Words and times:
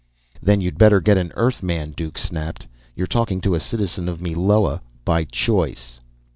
"Then 0.41 0.61
you'd 0.61 0.79
better 0.79 0.99
get 0.99 1.19
an 1.19 1.31
Earthman," 1.35 1.91
Duke 1.95 2.17
snapped. 2.17 2.65
"You're 2.95 3.05
talking 3.05 3.39
to 3.41 3.53
a 3.53 3.59
citizen 3.59 4.09
of 4.09 4.19
Meloa! 4.19 4.81
By 5.05 5.25
choice!" 5.25 5.99